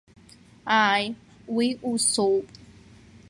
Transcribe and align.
Ааи, 0.79 1.05
уи 1.55 1.67
усоуп. 1.91 2.47